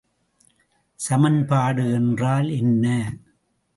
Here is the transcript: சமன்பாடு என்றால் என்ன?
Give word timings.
சமன்பாடு 0.99 1.85
என்றால் 1.93 2.49
என்ன? 2.49 2.85